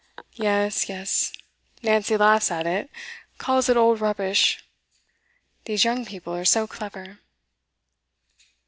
[0.33, 1.31] 'Yes, yes.
[1.83, 2.89] Nancy laughs at it
[3.37, 4.65] calls it old rubbish.
[5.65, 7.19] These young people are so clever.